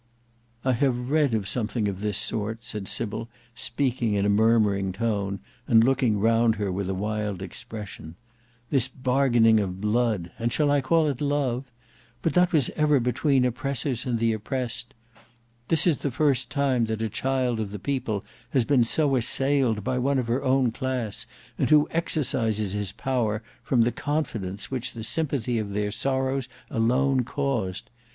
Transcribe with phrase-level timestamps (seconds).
[0.65, 5.39] '""I have read of something of this sort," said Sybil, speaking in a murmuring tone,
[5.67, 8.15] and looking round her with a wild expression,
[8.71, 11.69] "this bargaining of blood, and shall I call it love?
[12.23, 14.95] But that was ever between the oppressors and the oppressed.
[15.67, 19.83] This is the first time that a child of the people has been so assailed
[19.83, 21.27] by one of her own class,
[21.59, 27.23] and who exercises his power from the confidence which the sympathy of their sorrows alone
[27.23, 27.91] caused.